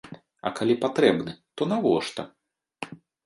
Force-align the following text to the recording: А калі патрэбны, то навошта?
А 0.49 0.51
калі 0.59 0.75
патрэбны, 0.85 1.35
то 1.61 1.67
навошта? 1.73 2.21